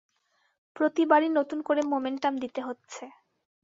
প্রতিবারই 0.75 1.29
নতুন 1.29 1.59
করে 1.61 1.81
মোমেন্টাম 1.83 2.33
দিতে 2.37 2.61
হচ্ছে। 2.61 3.03